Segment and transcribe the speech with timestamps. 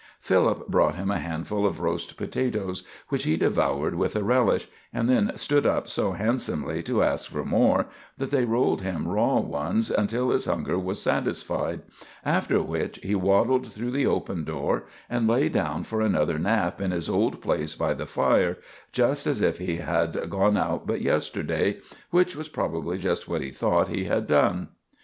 [0.19, 5.07] Philip brought him a handful of roast potatoes, which he devoured with a relish, and
[5.07, 7.85] then stood up so handsomely to ask for more
[8.17, 11.83] that they rolled him raw ones until his hunger was satisfied,
[12.25, 16.89] after which he waddled through the open door, and lay down for another nap in
[16.89, 18.57] his old place by the fire,
[18.91, 21.77] just as if he had gone out but yesterday,
[22.09, 24.69] which was probably just what he thought he had done.